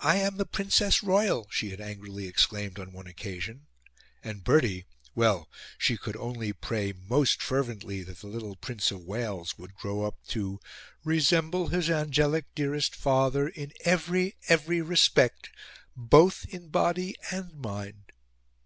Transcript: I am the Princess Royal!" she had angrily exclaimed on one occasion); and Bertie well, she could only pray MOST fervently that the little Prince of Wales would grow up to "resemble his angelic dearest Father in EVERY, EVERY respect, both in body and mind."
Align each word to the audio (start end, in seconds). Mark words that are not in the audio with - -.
I 0.00 0.16
am 0.16 0.38
the 0.38 0.46
Princess 0.46 1.02
Royal!" 1.02 1.46
she 1.50 1.68
had 1.68 1.78
angrily 1.78 2.26
exclaimed 2.26 2.78
on 2.78 2.90
one 2.94 3.06
occasion); 3.06 3.66
and 4.22 4.42
Bertie 4.42 4.86
well, 5.14 5.50
she 5.76 5.98
could 5.98 6.16
only 6.16 6.54
pray 6.54 6.94
MOST 6.94 7.42
fervently 7.42 8.02
that 8.02 8.20
the 8.20 8.28
little 8.28 8.56
Prince 8.56 8.90
of 8.90 9.02
Wales 9.02 9.58
would 9.58 9.74
grow 9.74 10.04
up 10.04 10.16
to 10.28 10.58
"resemble 11.04 11.68
his 11.68 11.90
angelic 11.90 12.46
dearest 12.54 12.96
Father 12.96 13.46
in 13.46 13.72
EVERY, 13.84 14.36
EVERY 14.48 14.80
respect, 14.80 15.50
both 15.94 16.46
in 16.48 16.68
body 16.70 17.14
and 17.30 17.52
mind." 17.52 18.10